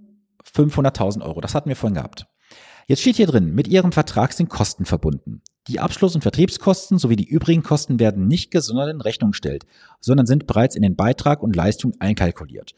500.000 0.44 1.22
Euro. 1.22 1.40
Das 1.40 1.54
hatten 1.54 1.68
wir 1.68 1.76
vorhin 1.76 1.96
gehabt. 1.96 2.26
Jetzt 2.90 3.02
steht 3.02 3.16
hier 3.16 3.26
drin, 3.26 3.54
mit 3.54 3.68
Ihrem 3.68 3.92
Vertrag 3.92 4.32
sind 4.32 4.48
Kosten 4.48 4.86
verbunden. 4.86 5.42
Die 5.66 5.78
Abschluss- 5.78 6.14
und 6.14 6.22
Vertriebskosten 6.22 6.96
sowie 6.96 7.16
die 7.16 7.28
übrigen 7.28 7.62
Kosten 7.62 8.00
werden 8.00 8.26
nicht 8.28 8.50
gesondert 8.50 8.88
in 8.88 9.02
Rechnung 9.02 9.32
gestellt, 9.32 9.66
sondern 10.00 10.24
sind 10.24 10.46
bereits 10.46 10.74
in 10.74 10.80
den 10.80 10.96
Beitrag 10.96 11.42
und 11.42 11.54
Leistung 11.54 11.92
einkalkuliert. 11.98 12.74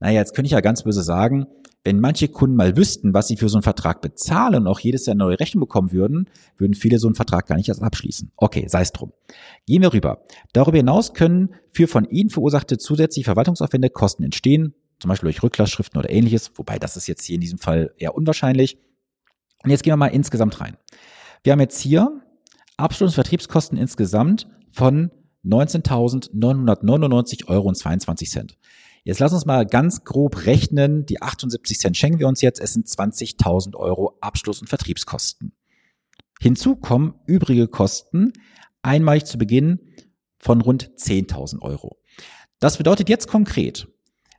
Naja, 0.00 0.18
jetzt 0.18 0.34
könnte 0.34 0.46
ich 0.46 0.52
ja 0.52 0.60
ganz 0.62 0.82
böse 0.82 1.04
sagen, 1.04 1.46
wenn 1.84 2.00
manche 2.00 2.26
Kunden 2.26 2.56
mal 2.56 2.76
wüssten, 2.76 3.14
was 3.14 3.28
sie 3.28 3.36
für 3.36 3.48
so 3.48 3.56
einen 3.56 3.62
Vertrag 3.62 4.00
bezahlen 4.00 4.62
und 4.62 4.66
auch 4.66 4.80
jedes 4.80 5.06
Jahr 5.06 5.14
neue 5.14 5.38
Rechnung 5.38 5.60
bekommen 5.60 5.92
würden, 5.92 6.28
würden 6.56 6.74
viele 6.74 6.98
so 6.98 7.06
einen 7.06 7.14
Vertrag 7.14 7.46
gar 7.46 7.54
nicht 7.54 7.68
erst 7.68 7.82
abschließen. 7.82 8.32
Okay, 8.36 8.66
sei 8.66 8.82
es 8.82 8.90
drum. 8.90 9.12
Gehen 9.66 9.82
wir 9.82 9.92
rüber. 9.92 10.24
Darüber 10.52 10.78
hinaus 10.78 11.14
können 11.14 11.54
für 11.70 11.86
von 11.86 12.04
Ihnen 12.10 12.30
verursachte 12.30 12.78
zusätzliche 12.78 13.26
Verwaltungsaufwände 13.26 13.90
Kosten 13.90 14.24
entstehen, 14.24 14.74
zum 14.98 15.08
Beispiel 15.08 15.28
durch 15.28 15.44
Rücklassschriften 15.44 16.00
oder 16.00 16.10
ähnliches, 16.10 16.50
wobei 16.56 16.80
das 16.80 16.96
ist 16.96 17.06
jetzt 17.06 17.24
hier 17.24 17.36
in 17.36 17.40
diesem 17.40 17.58
Fall 17.58 17.92
eher 17.96 18.16
unwahrscheinlich. 18.16 18.76
Und 19.62 19.70
jetzt 19.70 19.82
gehen 19.82 19.92
wir 19.92 19.96
mal 19.96 20.08
insgesamt 20.08 20.60
rein. 20.60 20.76
Wir 21.42 21.52
haben 21.52 21.60
jetzt 21.60 21.80
hier 21.80 22.20
Abschluss- 22.76 23.10
und 23.10 23.14
Vertriebskosten 23.14 23.78
insgesamt 23.78 24.48
von 24.70 25.10
19.999 25.44 27.48
Euro 27.48 27.68
und 27.68 27.74
22 27.74 28.30
Cent. 28.30 28.56
Jetzt 29.04 29.18
lass 29.18 29.32
uns 29.32 29.46
mal 29.46 29.66
ganz 29.66 30.04
grob 30.04 30.46
rechnen. 30.46 31.06
Die 31.06 31.20
78 31.20 31.78
Cent 31.78 31.96
schenken 31.96 32.20
wir 32.20 32.28
uns 32.28 32.40
jetzt. 32.40 32.60
Es 32.60 32.72
sind 32.72 32.86
20.000 32.86 33.74
Euro 33.74 34.16
Abschluss- 34.20 34.60
und 34.60 34.68
Vertriebskosten. 34.68 35.52
Hinzu 36.40 36.76
kommen 36.76 37.14
übrige 37.26 37.68
Kosten, 37.68 38.32
einmalig 38.82 39.26
zu 39.26 39.38
Beginn 39.38 39.80
von 40.38 40.60
rund 40.60 40.92
10.000 40.96 41.62
Euro. 41.62 41.98
Das 42.60 42.78
bedeutet 42.78 43.08
jetzt 43.08 43.28
konkret, 43.28 43.88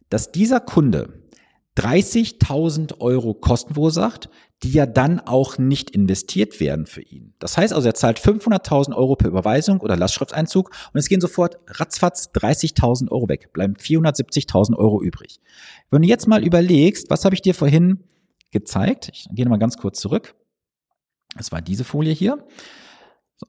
dass 0.09 0.31
dieser 0.31 0.59
Kunde 0.59 1.23
30.000 1.77 2.99
Euro 2.99 3.33
Kosten 3.33 3.73
verursacht, 3.73 4.29
die 4.63 4.71
ja 4.71 4.85
dann 4.85 5.19
auch 5.19 5.57
nicht 5.57 5.89
investiert 5.89 6.59
werden 6.61 6.85
für 6.85 7.01
ihn. 7.01 7.33
Das 7.39 7.57
heißt 7.57 7.73
also, 7.73 7.87
er 7.87 7.95
zahlt 7.95 8.19
500.000 8.19 8.95
Euro 8.95 9.15
per 9.15 9.27
Überweisung 9.27 9.81
oder 9.81 9.97
Lastschrifteinzug 9.97 10.71
und 10.93 10.99
es 10.99 11.09
gehen 11.09 11.19
sofort 11.19 11.57
ratzfatz 11.67 12.29
30.000 12.33 13.11
Euro 13.11 13.27
weg, 13.27 13.51
bleiben 13.51 13.75
470.000 13.75 14.77
Euro 14.77 15.01
übrig. 15.01 15.41
Wenn 15.91 16.01
du 16.01 16.07
jetzt 16.07 16.27
mal 16.27 16.43
überlegst, 16.43 17.09
was 17.09 17.25
habe 17.25 17.35
ich 17.35 17.41
dir 17.41 17.53
vorhin 17.53 18.05
gezeigt? 18.51 19.09
Ich 19.13 19.27
gehe 19.31 19.45
mal 19.47 19.59
ganz 19.59 19.77
kurz 19.77 19.99
zurück. 19.99 20.33
Das 21.35 21.51
war 21.51 21.61
diese 21.61 21.83
Folie 21.83 22.13
hier. 22.13 22.45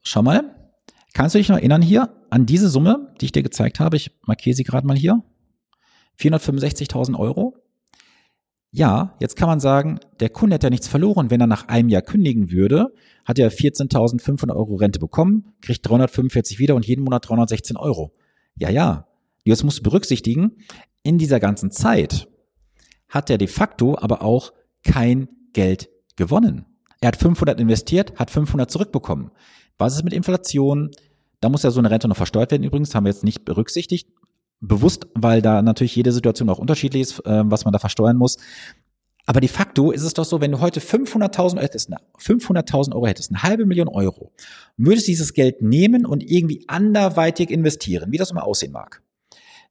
Schau 0.03 0.23
mal. 0.23 0.73
Kannst 1.13 1.35
du 1.35 1.39
dich 1.39 1.49
noch 1.49 1.59
erinnern 1.59 1.83
hier 1.83 2.13
an 2.31 2.45
diese 2.45 2.69
Summe, 2.69 3.15
die 3.21 3.27
ich 3.27 3.33
dir 3.33 3.45
gezeigt 3.45 3.79
habe? 3.79 3.97
Ich 3.97 4.11
markiere 4.27 4.57
sie 4.57 4.65
gerade 4.65 4.87
mal 4.87 4.97
hier. 4.97 5.23
465.000 6.19 7.17
Euro. 7.17 7.64
Ja, 8.77 9.15
jetzt 9.21 9.37
kann 9.37 9.49
man 9.49 9.61
sagen, 9.61 10.01
der 10.19 10.31
Kunde 10.31 10.55
hat 10.55 10.65
ja 10.65 10.69
nichts 10.69 10.89
verloren, 10.89 11.31
wenn 11.31 11.41
er 11.41 11.47
nach 11.47 11.69
einem 11.69 11.89
Jahr 11.89 12.03
kündigen 12.03 12.51
würde, 12.51 12.93
hat 13.25 13.39
er 13.39 13.53
14.500 13.53 14.53
Euro 14.53 14.75
Rente 14.75 14.99
bekommen, 14.99 15.53
kriegt 15.61 15.89
345 15.89 16.59
wieder 16.59 16.75
und 16.75 16.85
jeden 16.85 17.05
Monat 17.05 17.29
316 17.29 17.77
Euro. 17.77 18.11
Ja, 18.57 18.71
ja. 18.71 19.07
Jetzt 19.45 19.63
musst 19.63 19.79
du 19.79 19.83
berücksichtigen, 19.85 20.57
in 21.05 21.19
dieser 21.19 21.39
ganzen 21.39 21.71
Zeit 21.71 22.27
hat 23.09 23.31
er 23.31 23.39
de 23.39 23.47
facto 23.47 23.97
aber 23.97 24.23
auch 24.23 24.53
kein 24.83 25.29
Geld 25.53 25.89
gewonnen. 26.17 26.67
Er 27.01 27.09
hat 27.09 27.17
500 27.17 27.61
investiert, 27.61 28.19
hat 28.19 28.33
500 28.33 28.69
zurückbekommen. 28.69 29.31
Was 29.79 29.95
ist 29.95 30.03
mit 30.03 30.13
Inflation? 30.13 30.91
Da 31.39 31.49
muss 31.49 31.63
ja 31.63 31.71
so 31.71 31.79
eine 31.79 31.93
Rente 31.93 32.09
noch 32.09 32.17
versteuert 32.17 32.51
werden 32.51 32.65
übrigens, 32.65 32.93
haben 32.93 33.05
wir 33.05 33.13
jetzt 33.13 33.23
nicht 33.23 33.45
berücksichtigt 33.45 34.09
bewusst, 34.61 35.07
weil 35.15 35.43
da 35.43 35.63
natürlich 35.63 35.97
jede 35.97 36.13
Situation 36.13 36.49
auch 36.49 36.59
unterschiedlich 36.59 37.03
ist, 37.03 37.21
äh, 37.27 37.43
was 37.45 37.65
man 37.65 37.73
da 37.73 37.79
versteuern 37.79 38.17
muss. 38.17 38.39
Aber 39.27 39.41
de 39.41 39.49
facto 39.49 39.91
ist 39.91 40.03
es 40.03 40.13
doch 40.13 40.25
so, 40.25 40.41
wenn 40.41 40.53
du 40.53 40.61
heute 40.61 40.81
500.000 40.81 41.59
hättest, 41.59 41.91
500.000 42.19 42.95
Euro 42.95 43.07
hättest, 43.07 43.31
eine 43.31 43.43
halbe 43.43 43.65
Million 43.65 43.89
Euro, 43.89 44.33
würdest 44.77 45.09
dieses 45.09 45.33
Geld 45.33 45.63
nehmen 45.63 46.05
und 46.05 46.23
irgendwie 46.23 46.65
anderweitig 46.69 47.51
investieren, 47.51 48.13
wie 48.13 48.19
das 48.19 48.31
immer 48.31 48.45
aussehen 48.45 48.73
mag, 48.73 49.03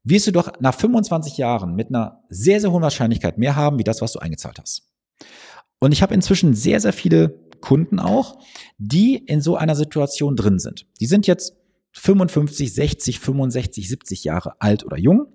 wirst 0.03 0.27
du 0.27 0.31
doch 0.31 0.59
nach 0.59 0.73
25 0.73 1.37
Jahren 1.37 1.75
mit 1.75 1.89
einer 1.89 2.23
sehr, 2.29 2.59
sehr 2.59 2.71
hohen 2.71 2.81
Wahrscheinlichkeit 2.81 3.37
mehr 3.37 3.55
haben, 3.55 3.77
wie 3.77 3.83
das, 3.83 4.01
was 4.01 4.13
du 4.13 4.19
eingezahlt 4.19 4.59
hast. 4.59 4.89
Und 5.79 5.91
ich 5.91 6.01
habe 6.01 6.13
inzwischen 6.13 6.55
sehr, 6.55 6.79
sehr 6.79 6.93
viele 6.93 7.39
Kunden 7.61 7.99
auch, 7.99 8.39
die 8.77 9.15
in 9.15 9.41
so 9.41 9.55
einer 9.55 9.75
Situation 9.75 10.35
drin 10.35 10.59
sind. 10.59 10.87
Die 10.99 11.05
sind 11.05 11.27
jetzt 11.27 11.55
55, 11.93 12.73
60, 12.73 13.19
65, 13.19 13.88
70 13.88 14.23
Jahre 14.23 14.55
alt 14.59 14.85
oder 14.85 14.97
jung, 14.97 15.27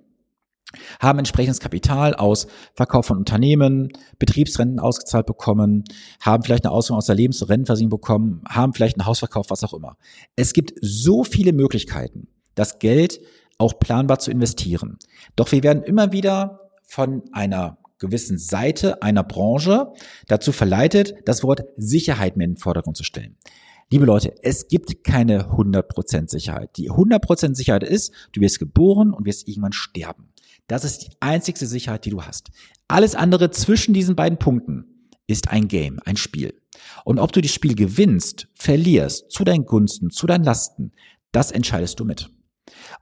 haben 1.01 1.19
entsprechendes 1.19 1.61
Kapital 1.61 2.15
aus 2.15 2.47
Verkauf 2.75 3.07
von 3.07 3.17
Unternehmen, 3.17 3.89
Betriebsrenten 4.19 4.81
ausgezahlt 4.81 5.27
bekommen, 5.27 5.85
haben 6.21 6.43
vielleicht 6.43 6.65
eine 6.65 6.73
Auszahlung 6.73 6.99
aus 6.99 7.07
der 7.07 7.15
Lebens- 7.15 7.41
und 7.41 7.49
Rentenversicherung 7.49 7.91
bekommen, 7.91 8.43
haben 8.47 8.75
vielleicht 8.75 8.99
einen 8.99 9.07
Hausverkauf, 9.07 9.47
was 9.49 9.65
auch 9.65 9.73
immer. 9.73 9.97
Es 10.37 10.53
gibt 10.53 10.75
so 10.81 11.25
viele 11.25 11.53
Möglichkeiten, 11.53 12.29
das 12.55 12.79
Geld 12.79 13.21
auch 13.57 13.79
planbar 13.79 14.19
zu 14.19 14.31
investieren. 14.31 14.99
Doch 15.37 15.51
wir 15.53 15.63
werden 15.63 15.83
immer 15.83 16.13
wieder 16.13 16.71
von 16.83 17.23
einer 17.33 17.79
gewissen 17.99 18.39
Seite 18.39 19.03
einer 19.03 19.25
Branche 19.25 19.93
dazu 20.29 20.53
verleitet, 20.53 21.15
das 21.25 21.43
Wort 21.43 21.63
Sicherheit 21.77 22.37
mehr 22.37 22.47
in 22.47 22.53
den 22.53 22.59
Vordergrund 22.59 22.97
zu 22.97 23.05
stellen. 23.05 23.37
Liebe 23.91 24.05
Leute, 24.05 24.35
es 24.43 24.69
gibt 24.69 25.03
keine 25.03 25.51
100% 25.51 26.29
Sicherheit. 26.29 26.77
Die 26.77 26.91
100% 26.91 27.55
Sicherheit 27.55 27.83
ist, 27.83 28.13
du 28.33 28.43
wirst 28.43 28.59
geboren 28.59 29.15
und 29.15 29.25
wirst 29.25 29.49
irgendwann 29.49 29.73
sterben. 29.73 30.29
Das 30.67 30.85
ist 30.85 30.99
die 30.99 31.11
einzigste 31.21 31.67
Sicherheit, 31.67 32.05
die 32.05 32.11
du 32.11 32.23
hast. 32.23 32.51
Alles 32.87 33.15
andere 33.15 33.51
zwischen 33.51 33.95
diesen 33.95 34.15
beiden 34.15 34.39
Punkten 34.39 35.09
ist 35.27 35.49
ein 35.49 35.69
Game, 35.69 36.01
ein 36.05 36.19
Spiel. 36.19 36.61
Und 37.07 37.19
ob 37.19 37.33
du 37.33 37.41
das 37.41 37.51
Spiel 37.51 37.75
gewinnst, 37.75 38.49
verlierst, 38.55 39.31
zu 39.31 39.45
deinen 39.45 39.65
Gunsten, 39.65 40.11
zu 40.11 40.27
deinen 40.27 40.45
Lasten, 40.45 40.93
das 41.33 41.51
entscheidest 41.51 41.99
du 41.99 42.05
mit. 42.05 42.29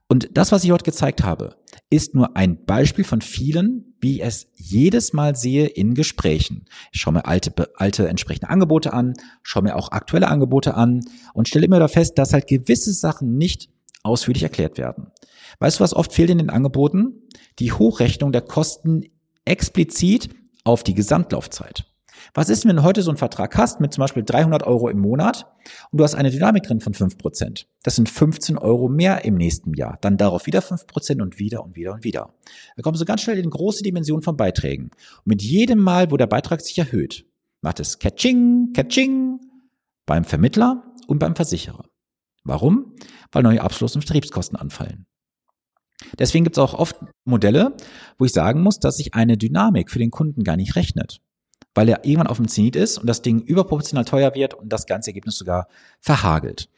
Und 0.09 0.29
das, 0.33 0.53
was 0.53 0.65
ich 0.65 0.71
heute 0.71 0.85
gezeigt 0.85 1.25
habe, 1.25 1.57
ist 1.91 2.15
nur 2.15 2.37
ein 2.37 2.65
Beispiel 2.65 3.05
von 3.05 3.21
vielen, 3.21 3.95
wie 4.01 4.17
ich 4.17 4.23
es 4.23 4.49
jedes 4.55 5.13
Mal 5.13 5.37
sehe 5.37 5.67
in 5.67 5.95
Gesprächen. 5.95 6.67
Ich 6.93 7.01
schaue 7.01 7.15
mir 7.15 7.27
alte, 7.27 7.53
alte 7.77 8.09
entsprechende 8.09 8.49
Angebote 8.49 8.93
an, 8.93 9.15
schaue 9.43 9.65
mir 9.65 9.77
auch 9.77 9.93
aktuelle 9.93 10.29
Angebote 10.29 10.75
an 10.75 11.01
und 11.35 11.49
stelle 11.49 11.67
immer 11.67 11.77
wieder 11.77 11.89
fest, 11.89 12.19
dass 12.19 12.33
halt 12.33 12.47
gewisse 12.47 12.93
Sachen 12.93 13.37
nicht 13.37 13.71
ausführlich 14.03 14.43
erklärt 14.43 14.79
werden. 14.79 15.13
Weißt 15.59 15.79
du, 15.79 15.85
was 15.85 15.95
oft 15.95 16.13
fehlt 16.13 16.31
in 16.31 16.39
den 16.39 16.51
Angeboten? 16.51 17.23
Die 17.59 17.73
Hochrechnung 17.73 18.33
der 18.33 18.43
Kosten 18.43 19.05
explizit 19.45 20.31
auf 20.65 20.83
die 20.83 20.95
Gesamtlaufzeit. 20.95 21.87
Was 22.35 22.49
ist, 22.49 22.67
wenn 22.67 22.77
du 22.77 22.83
heute 22.83 23.03
so 23.03 23.11
einen 23.11 23.19
Vertrag 23.19 23.57
hast 23.57 23.81
mit 23.81 23.93
zum 23.93 24.03
Beispiel 24.03 24.23
300 24.25 24.63
Euro 24.65 24.89
im 24.89 24.99
Monat 24.99 25.47
und 25.91 25.99
du 25.99 26.05
hast 26.05 26.15
eine 26.15 26.31
Dynamik 26.31 26.65
drin 26.65 26.81
von 26.81 26.93
5%? 26.93 27.67
Das 27.83 27.97
sind 27.97 28.09
15 28.09 28.59
Euro 28.59 28.89
mehr 28.89 29.25
im 29.25 29.37
nächsten 29.37 29.75
Jahr. 29.75 29.99
Dann 30.01 30.17
darauf 30.17 30.47
wieder 30.47 30.61
5% 30.61 31.23
und 31.23 31.39
wieder 31.39 31.65
und 31.65 31.77
wieder 31.77 31.95
und 31.95 32.05
wieder. 32.05 32.35
Da 32.77 32.83
kommst 32.83 33.01
du 33.01 33.05
ganz 33.05 33.23
schnell 33.23 33.39
in 33.39 33.51
große 33.51 33.83
Dimensionen 33.83 34.23
von 34.23 34.37
Beiträgen. 34.37 34.91
Und 35.19 35.27
mit 35.27 35.43
jedem 35.43 35.79
Mal, 35.79 36.11
wo 36.11 36.17
der 36.17 36.27
Beitrag 36.27 36.61
sich 36.61 36.79
erhöht, 36.79 37.27
macht 37.63 37.81
es 37.81 37.99
Catching, 37.99 38.73
Catching 38.75 39.41
beim 40.05 40.25
Vermittler 40.25 40.85
und 41.07 41.19
beim 41.19 41.37
Versicherer. 41.37 41.85
Warum? 42.45 42.95
Weil 43.33 43.43
neue 43.43 43.61
Abschluss- 43.61 43.97
und 43.97 44.03
Vertriebskosten 44.03 44.57
anfallen. 44.57 45.07
Deswegen 46.19 46.45
gibt 46.45 46.57
es 46.57 46.63
auch 46.63 46.75
oft 46.75 46.97
Modelle, 47.25 47.77
wo 48.19 48.25
ich 48.25 48.33
sagen 48.33 48.63
muss, 48.63 48.79
dass 48.79 48.99
sich 48.99 49.15
eine 49.15 49.37
Dynamik 49.37 49.91
für 49.91 49.99
den 49.99 50.11
Kunden 50.11 50.45
gar 50.45 50.57
nicht 50.57 50.77
rechnet, 50.77 51.21
weil 51.77 51.89
er 51.89 52.05
irgendwann 52.05 52.27
auf 52.27 52.39
dem 52.39 52.49
Zenit 52.49 52.75
ist 52.75 52.99
und 52.99 53.07
das 53.07 53.23
Ding 53.23 53.41
überproportional 53.41 54.05
teuer 54.05 54.35
wird 54.35 54.55
und 54.55 54.73
das 54.73 54.87
ganze 54.87 55.11
Ergebnis 55.11 55.37
sogar 55.37 55.69
verhagelt. 56.01 56.69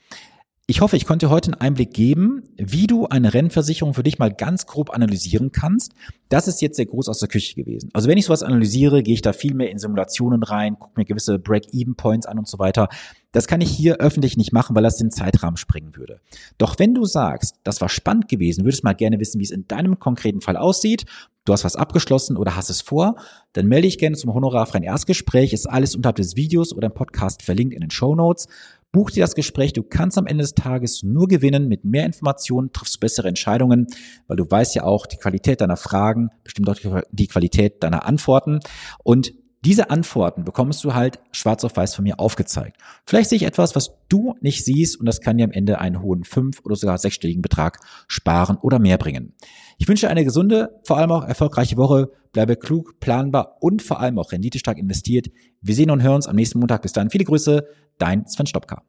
Ich 0.71 0.83
hoffe, 0.83 0.99
ich 0.99 1.07
konnte 1.07 1.31
heute 1.31 1.51
einen 1.51 1.63
Einblick 1.63 1.95
geben, 1.95 2.43
wie 2.59 2.87
du 2.87 3.07
eine 3.07 3.33
Rennversicherung 3.33 3.95
für 3.95 4.03
dich 4.03 4.19
mal 4.19 4.31
ganz 4.31 4.67
grob 4.67 4.91
analysieren 4.91 5.51
kannst. 5.51 5.95
Das 6.29 6.47
ist 6.47 6.61
jetzt 6.61 6.77
sehr 6.77 6.85
groß 6.85 7.09
aus 7.09 7.21
der 7.21 7.29
Küche 7.31 7.55
gewesen. 7.55 7.89
Also 7.95 8.07
wenn 8.07 8.19
ich 8.19 8.27
sowas 8.27 8.43
analysiere, 8.43 9.03
gehe 9.03 9.15
ich 9.15 9.23
da 9.23 9.33
viel 9.33 9.55
mehr 9.55 9.71
in 9.71 9.79
Simulationen 9.79 10.43
rein, 10.43 10.79
gucke 10.79 11.01
mir 11.01 11.07
gewisse 11.07 11.39
Break-Even-Points 11.39 12.27
an 12.27 12.39
und 12.39 12.47
so 12.47 12.59
weiter. 12.59 12.91
Das 13.33 13.47
kann 13.47 13.63
ich 13.63 13.71
hier 13.71 13.97
öffentlich 13.97 14.37
nicht 14.37 14.53
machen, 14.53 14.77
weil 14.77 14.83
das 14.83 14.99
den 14.99 15.11
Zeitrahmen 15.11 15.57
springen 15.57 15.97
würde. 15.97 16.21
Doch 16.59 16.79
wenn 16.79 16.95
du 16.95 17.07
sagst, 17.07 17.57
das 17.65 17.81
war 17.81 17.89
spannend 17.89 18.29
gewesen, 18.29 18.65
würdest 18.65 18.85
mal 18.85 18.93
gerne 18.93 19.19
wissen, 19.21 19.39
wie 19.41 19.45
es 19.45 19.51
in 19.51 19.67
deinem 19.69 19.99
konkreten 19.99 20.43
Fall 20.43 20.59
aussieht, 20.59 21.07
du 21.47 21.55
hast 21.55 21.65
was 21.65 21.77
abgeschlossen 21.77 22.37
oder 22.37 22.57
hast 22.57 22.69
es 22.69 22.83
vor, 22.83 23.17
dann 23.55 23.69
melde 23.69 23.89
dich 23.89 23.97
gerne 23.97 24.17
zum 24.17 24.35
honorarfreien 24.35 24.85
Erstgespräch. 24.85 25.55
Ist 25.55 25.67
alles 25.67 25.97
unterhalb 25.97 26.17
des 26.17 26.37
Videos 26.37 26.75
oder 26.75 26.89
im 26.89 26.95
Podcast 26.95 27.43
verlinkt 27.43 27.73
in 27.75 27.81
den 27.81 27.91
Show 27.91 28.15
Notes. 28.15 28.49
Buch 28.91 29.11
dir 29.11 29.23
das 29.23 29.35
Gespräch. 29.35 29.73
Du 29.73 29.83
kannst 29.83 30.17
am 30.17 30.27
Ende 30.27 30.43
des 30.43 30.55
Tages 30.55 31.03
nur 31.03 31.29
gewinnen. 31.29 31.69
Mit 31.69 31.85
mehr 31.85 32.07
Informationen 32.07 32.73
triffst 32.73 32.97
du 32.97 33.01
bessere 33.01 33.29
Entscheidungen, 33.29 33.87
weil 34.27 34.37
du 34.37 34.51
weißt 34.51 34.75
ja 34.75 34.85
auch, 34.85 35.07
die 35.07 35.19
Qualität 35.19 35.61
deiner 35.61 35.77
Fragen 35.77 36.31
bestimmt 36.43 36.69
auch 36.71 37.03
die 37.11 37.27
Qualität 37.27 37.83
deiner 37.83 38.07
Antworten. 38.07 38.61
Und 39.05 39.33
diese 39.65 39.91
Antworten 39.91 40.45
bekommst 40.45 40.85
du 40.85 40.95
halt 40.95 41.19
schwarz 41.33 41.65
auf 41.65 41.77
weiß 41.77 41.95
von 41.95 42.05
mir 42.05 42.21
aufgezeigt. 42.21 42.77
Vielleicht 43.05 43.31
sehe 43.31 43.37
ich 43.37 43.43
etwas, 43.43 43.75
was 43.75 43.91
du 44.09 44.35
nicht 44.41 44.65
siehst 44.65 44.99
und 45.01 45.07
das 45.07 45.21
kann 45.21 45.37
dir 45.37 45.45
am 45.45 45.51
Ende 45.51 45.81
einen 45.81 46.01
hohen 46.01 46.25
fünf- 46.25 46.61
oder 46.65 46.77
sogar 46.77 46.99
sechsstelligen 46.99 47.43
Betrag 47.43 47.81
sparen 48.07 48.57
oder 48.57 48.79
mehr 48.79 48.99
bringen. 48.99 49.35
Ich 49.79 49.89
wünsche 49.89 50.09
eine 50.09 50.25
gesunde, 50.25 50.81
vor 50.85 50.99
allem 50.99 51.11
auch 51.11 51.25
erfolgreiche 51.25 51.77
Woche. 51.77 52.11
Bleibe 52.33 52.57
klug, 52.57 53.01
planbar 53.01 53.57
und 53.61 53.83
vor 53.83 54.01
allem 54.01 54.19
auch 54.19 54.33
renditestark 54.33 54.79
investiert. 54.79 55.29
Wir 55.61 55.75
sehen 55.75 55.91
und 55.91 56.03
hören 56.03 56.17
uns 56.17 56.27
am 56.27 56.37
nächsten 56.37 56.59
Montag. 56.59 56.83
Bis 56.83 56.93
dann. 56.93 57.11
Viele 57.11 57.25
Grüße, 57.25 57.65
dein 57.99 58.27
Sven 58.27 58.47
Stopka. 58.47 58.83